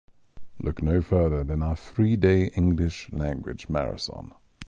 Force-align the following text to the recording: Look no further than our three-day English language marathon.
Look 0.59 0.81
no 0.81 1.03
further 1.03 1.43
than 1.43 1.61
our 1.61 1.75
three-day 1.75 2.45
English 2.55 3.11
language 3.13 3.69
marathon. 3.69 4.33